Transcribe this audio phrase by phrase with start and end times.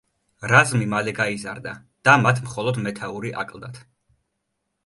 [0.51, 1.73] რაზმი მალე გაიზარდა
[2.09, 3.79] და მათ მხოლოდ მეთაური აკლდათ.